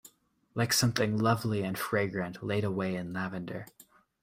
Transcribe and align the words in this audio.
Like 0.55 0.73
something 0.73 1.15
lovely 1.19 1.61
and 1.63 1.77
fragrant 1.77 2.41
laid 2.41 2.63
away 2.63 2.95
in 2.95 3.13
lavender. 3.13 3.67